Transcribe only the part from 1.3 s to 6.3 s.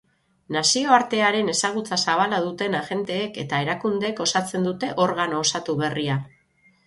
ezagutza zabala duten agenteek eta erakundeek osatzen dute organo osatu berria.